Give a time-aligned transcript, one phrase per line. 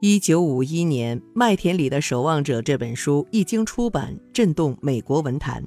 [0.00, 5.66] 一九五一年，《麦田里的守望者》这本书一经出版，震动美国文坛，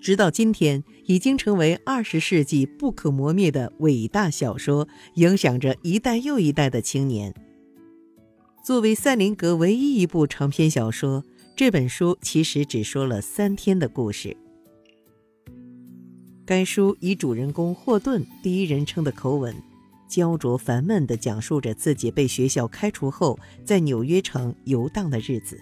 [0.00, 7.34] 直到今天，已经成为二十世纪不可磨灭的伟大小说，影响着一代又一代的青年。
[8.64, 11.22] 作为塞林格唯一一部长篇小说，
[11.54, 14.34] 这本书其实只说了三天的故事。
[16.46, 19.54] 该书以主人公霍顿第一人称的口吻。
[20.10, 25.58] 焦灼烦闷地讲述着自己被学校开除后在纽约城游荡的日子，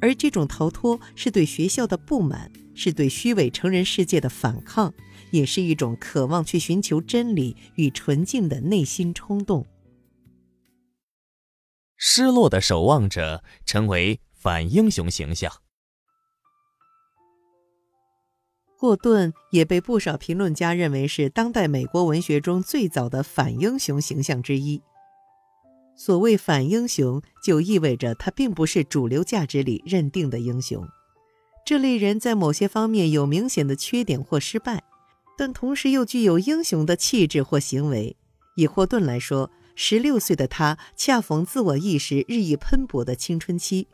[0.00, 4.92] 而这种逃脱是对学校的不满，是对虚伪成人世界的反抗，
[5.30, 9.66] 也是一种渴望去寻求真理与纯净的内心冲动。
[11.96, 15.50] 失落的守望者成为反英雄形象。
[18.80, 24.80] 霍顿也被不少评论家认为是当代美国文学中最早的反英雄形象之一。
[25.94, 30.88] 所谓反英雄，就意味着他并不是主流价值里认定的英雄。
[31.62, 34.82] 这类人在某些方面有明显的缺点或失败，
[35.36, 38.16] 但同时又具有英雄的气质或行为。
[38.56, 43.88] 以霍顿来说，十六岁的他恰逢自我意识日益喷薄的青春期。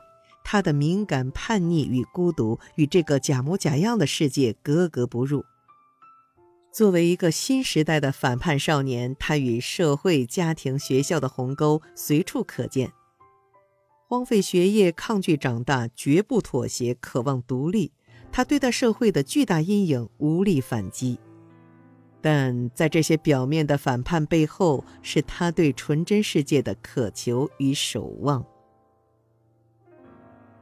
[0.48, 5.44] 他的敏感、叛逆与孤独与这个假模假样的世界格格不入。
[6.72, 12.92] 作为一个新时代的反叛少年，他与社会、家庭、学校的鸿沟随处可见。
[14.06, 17.91] 荒废学业、抗拒长大、绝不妥协、渴望独立，
[18.31, 21.19] 他对待社会的巨大阴影无力反击。
[22.20, 28.47] 但在这些表面的反叛背后，是他对纯真世界的渴求与守望。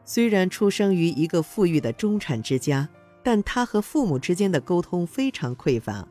[0.05, 2.89] 虽然出生于一个富裕的中产之家，
[3.23, 6.07] 但他和父母之间的沟通非常匮乏。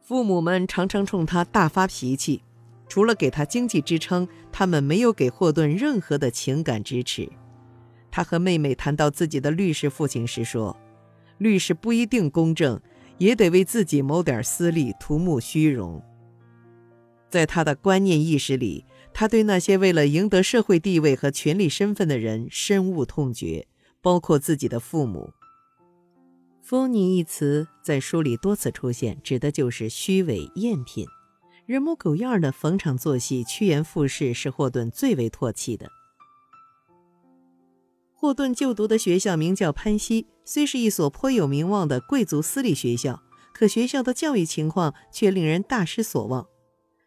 [0.00, 2.42] 父母们常常冲他大发脾气，
[2.88, 7.28] 除了给他经济支撑，他们没有给霍顿任何的情感支持。
[8.10, 10.76] 他和妹妹谈到自己的律师父亲时说
[11.38, 12.80] ：“律师不一定公正，
[13.18, 16.02] 也得为自己谋点私利，图慕虚荣。”
[17.28, 18.86] 在他的观念意识里。
[19.14, 23.66] 他对那些为了赢得社会地位和权力身份的人深恶痛绝，
[24.00, 25.32] 包括自己的父母。
[26.64, 31.06] “phony” 一词在书里多次出现，指的就是虚伪、赝品、
[31.66, 35.90] 人模狗样的逢场作戏、趋炎附势，是霍顿最为唾弃的。
[38.14, 43.20] 霍顿就读的学校名叫潘西，虽是一所颇有名望的贵族私立学校，
[43.52, 46.46] 可学校的教育情况却令人大失所望。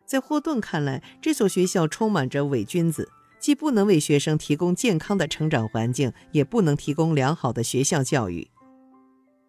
[0.06, 8.48] 在霍顿看来，这所学校充满着伪君子，既不能为学生提供健康的成长环境，也不能提供良好的学校教育。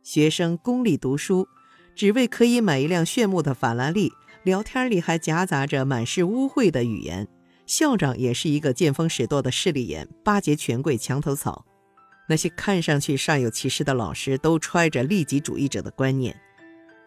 [0.02, 1.46] 学生功利读书，
[1.94, 4.12] 只为可以买一辆炫目的法拉利，
[4.44, 7.28] 聊天里还夹杂着满是污秽的语言。
[7.66, 11.66] 校长也是一个见风使舵的势利眼，巴结权贵、墙头草。
[12.28, 16.40] 那些看上去煞有其事的老师，都揣着利己主义者的观念，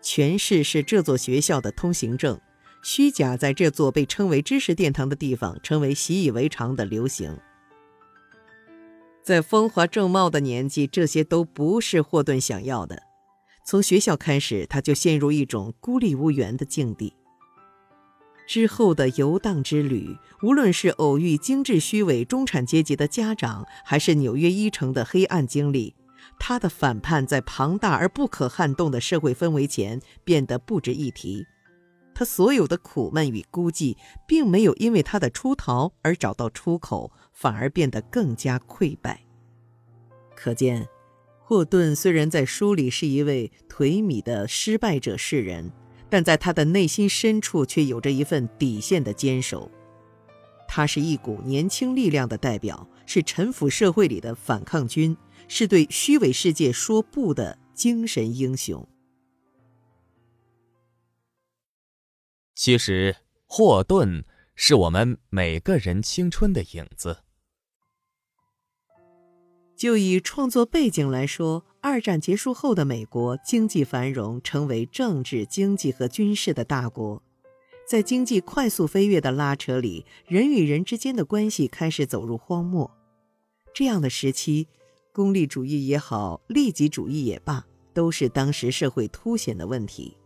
[0.01, 2.39] 权势是这座学校的通行证。
[2.81, 7.37] 虚假在这座被称为知识殿堂的地方成为习以为常的流行。
[9.21, 13.03] 在风华正茂的年纪，这些都不是霍顿想要的。
[13.65, 17.13] 从学校开始，他就陷入一种孤立无援的境地。
[18.47, 25.93] 之后的游荡之旅，无论是偶遇精致虚伪中产阶级的家长，还是纽约一城的黑暗经历，
[26.39, 31.45] 他的反叛在庞大而不可撼动的社会氛围前变得不值一提。
[32.19, 33.95] 他所有的苦闷与孤寂，
[34.27, 39.23] 并没有因为他的出逃而找到出口，反而变得更加溃败。
[40.35, 40.85] 可见，
[41.39, 45.71] 霍顿虽然在书里是一位颓靡的失败者世人，
[46.09, 49.71] 但在他的内心深处却有着一份底线的坚守。
[50.67, 55.15] 他是一股年轻力量的代表，是陈腐社会里的反抗军，
[55.47, 58.85] 是对虚伪世界说不的精神英雄。
[62.61, 63.15] 其实，
[63.45, 67.19] 霍顿是我们每个人青春的影子。
[69.77, 77.23] 就以创作背景来说，二战结束后的美国经济繁荣，成为政治、经济和军事的大国。
[77.87, 82.91] 在经济快速飞跃的拉扯里，人与人之间的关系开始走入荒漠。
[83.73, 84.67] 这样的时期，
[85.13, 90.17] 功利主义也好，利己主义也罢，都是当时社会凸显的问题。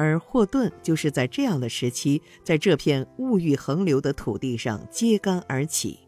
[0.00, 5.98] 而霍顿就是在这样的时期，在这片物欲横流的土地上揭竿而起。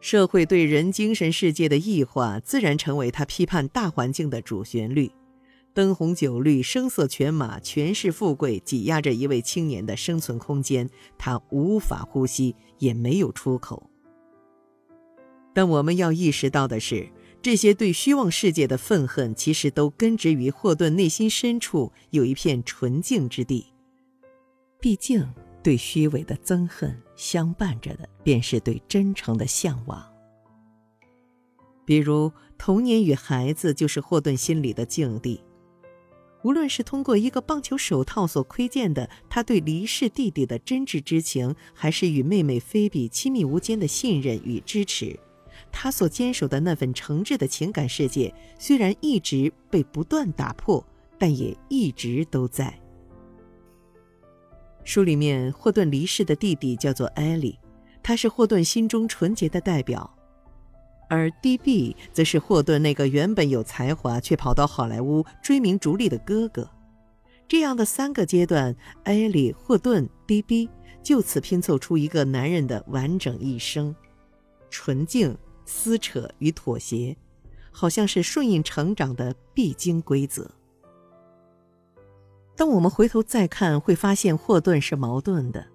[0.00, 5.10] 社会对人精神世界的异化，自然成为他批判大环境的主旋律。
[5.74, 10.88] 灯红酒绿、声色犬马、权势富贵挤压着一位青年的生存空间，
[11.18, 13.90] 他无法呼吸，也没有出口。
[15.52, 17.06] 但我们要意识到的是，
[17.46, 23.66] 这些对虚妄世界的愤恨，其实都根植于霍顿内心深处有一片纯净之地。
[24.80, 25.24] 毕竟，
[25.62, 30.04] 对虚伪的憎恨相伴着的，便是对真诚的向往。
[31.84, 35.40] 比如，童年与孩子就是霍顿心里的境地。
[36.42, 45.16] 无论是通过一个棒球手套所窥见的他对离世弟弟的真挚之情，还是与妹妹菲比亲密无间的信任与支持，
[45.78, 50.82] 他所坚守的那份诚挚的情感世界，虽然一直被不断打破，
[51.18, 52.72] 但也一直都在。
[54.84, 57.58] 书里面，霍顿离世的弟弟叫做艾利，
[58.02, 60.10] 他是霍顿心中纯洁的代表。
[61.10, 61.94] 而 D.B.
[62.10, 66.66] 则是霍顿那个原本有才华却跑到好莱坞追名逐利的哥哥。
[67.46, 68.74] 这样的三个阶段，
[69.04, 70.70] 艾利、霍顿、D.B.
[71.02, 73.94] 就此拼凑出一个男人的完整一生：
[74.70, 77.14] 纯净、撕扯与妥协，
[77.70, 80.50] 好像是顺应成长的必经规则。
[82.56, 85.66] 当我们回头再看，会发现霍顿是矛盾的。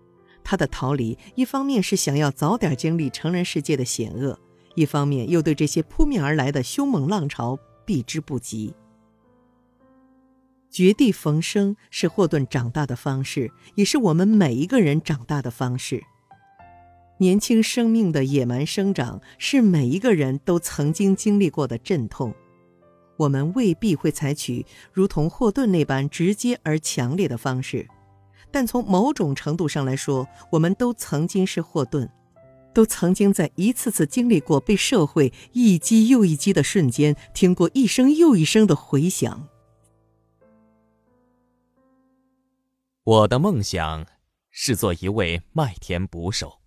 [0.43, 4.39] 他的逃离，一方面是想要早点经历成人世界的险恶。
[4.73, 8.73] 一方面又对这些扑面而来的凶猛浪潮避之不及。
[10.69, 16.01] 绝地逢生是霍顿长大的方式，也是我们每一个人长大的方式。
[17.21, 22.33] 年轻生命的野蛮生长是每一个人都曾经经历过的阵痛。
[23.15, 27.87] 我们未必会采取如同霍顿那般直接而强烈的方式，
[28.49, 32.09] 但从某种程度上来说，我们都曾经是霍顿。
[32.73, 39.47] 都曾经在一次次经历过被社会一击又一击的瞬间，听过一声又一声的回响。
[43.03, 44.07] 我的梦想
[44.49, 46.60] 是做一位麦田捕手。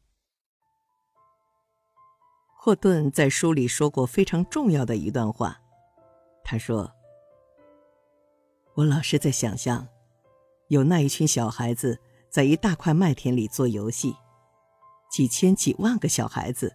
[2.65, 5.61] 霍顿在书里说过非常重要的一段话，
[6.43, 6.91] 他说
[8.73, 9.87] ：“我老是在想象，
[10.69, 12.01] 有那一群小孩子
[12.31, 14.17] 在一大块麦田里做游戏。”
[15.13, 16.75] 几千几万个小孩子，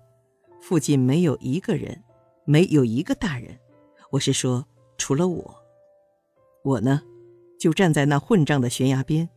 [0.61, 2.03] 附近没有一个人，
[2.45, 3.57] 没有一个大人。
[4.11, 4.63] 我是说，
[4.99, 5.55] 除了我。
[6.63, 7.01] 我呢，
[7.59, 9.27] 就站在那混账的悬崖边。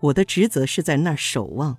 [0.00, 1.76] 我的职责是在那儿守望。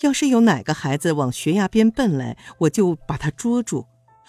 [0.00, 3.86] 要是有哪个孩子往悬崖边奔来，我就把他捉住。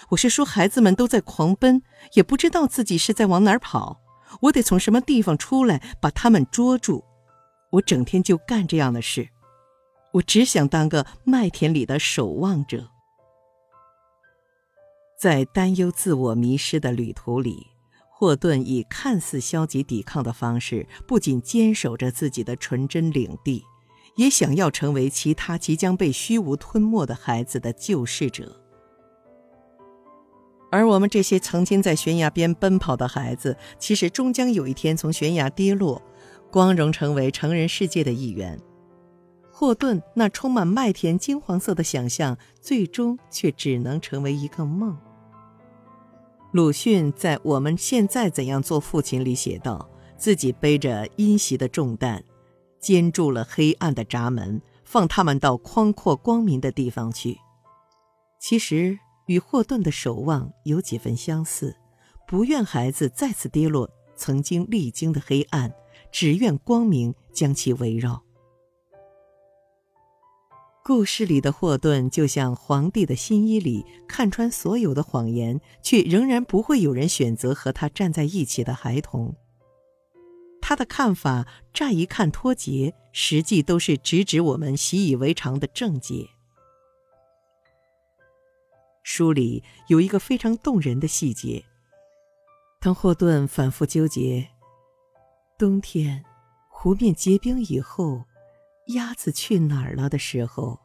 [0.09, 1.81] 我是说，孩子们都在狂奔，
[2.13, 4.01] 也不知道自己是在往哪儿跑。
[4.41, 7.03] 我得从什么地方出来，把他们捉住。
[7.71, 9.29] 我整天就干这样的事。
[10.13, 12.89] 我只想当个麦田里的守望者，
[15.19, 17.67] 在担忧自我迷失的旅途里，
[18.11, 23.63] 霍顿以看似消极抵抗的方式，不仅坚守着自己的纯真领地，
[24.15, 28.59] 也想要成为其他即将被虚无吞没的孩子的救世者。
[30.71, 36.01] 而我们这些曾经在悬崖边奔跑的孩子，其实终将有一天从悬崖跌落，
[36.51, 38.59] 光荣成为成人世界的一员。
[39.51, 44.97] 霍顿那充满麦田金黄色的想象，最终却只能成为一个梦。
[46.51, 49.87] 鲁迅在《我们现在怎样做父亲》里写道
[50.17, 52.23] ：“自己背着阴袭的重担，
[52.83, 57.39] 坚住了黑暗的闸门，放他们到宽阔光明的地方去。”
[58.39, 61.77] 其实与霍顿的守望有几分相似，
[62.27, 65.73] 不愿孩子再次跌落曾经历经的黑暗，
[66.11, 68.21] 只愿光明将其围绕。
[70.85, 79.33] 故事里的霍顿就像皇帝的新衣里看穿所有的谎言，却仍然不会有人选择和他站在一起的孩童。
[80.65, 86.29] 他的看法乍一看脱节，实际都是直指我们习以为常的症结。
[89.03, 91.65] 书里有一个非常动人的细节：
[92.79, 94.47] 当霍顿反复纠结
[95.59, 96.23] 冬天
[96.69, 98.23] 湖面结冰以后。
[98.87, 100.79] 鸭子去哪儿了的时候，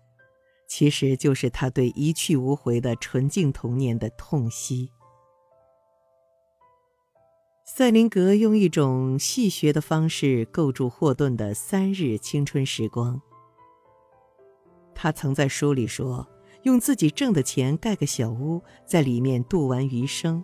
[0.68, 4.90] 其实就是他对一去无回的纯净童年的痛惜。
[7.70, 13.20] 塞林格用一种戏谑的方式构筑霍顿的三日青春时光。
[14.94, 16.26] 他曾在书里说
[16.64, 20.42] ：“用自己挣的钱盖个小屋，在里面度完余生。”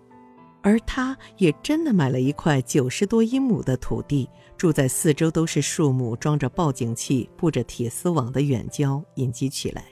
[0.62, 4.28] 而他也真的买了一块九十多英亩的土地，
[4.58, 9.86] 住在四周都是树木、装着报警器、布着铁丝网的远郊，隐居起来。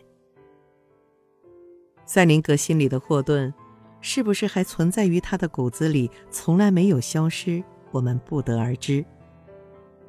[2.05, 3.53] 塞林格心里的霍顿，
[4.03, 9.03] 是不是还存在于他的骨子里，从来没有消失，我们不得而知。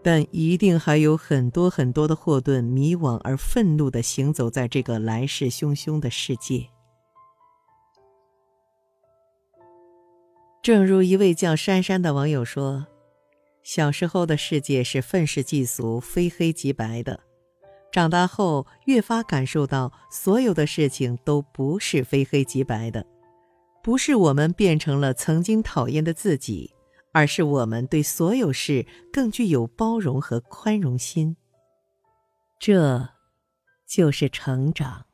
[0.01, 6.67] 但一定还有很多很多的霍顿迷惘而愤怒的行走在这个来势汹汹的世界。
[10.61, 12.87] 正如一位叫珊珊的网友说
[13.63, 17.21] ：“小时候的世界是愤世嫉俗、非黑即白的，
[17.91, 23.05] 长大后越发感受到所有的事情都不是非黑即白的，
[23.83, 26.71] 不是我们变成了曾经讨厌的自己。”
[27.15, 31.37] 而是我们对所有事更具有包容和宽容心，
[32.59, 33.07] 这
[33.87, 35.05] 就是成长。